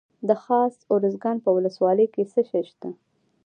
د 0.27 0.29
خاص 0.43 0.75
ارزګان 0.95 1.37
په 1.45 1.49
ولسوالۍ 1.55 2.07
کې 2.13 2.23
څه 2.31 2.41
شی 2.49 2.63
شته؟ 2.69 2.89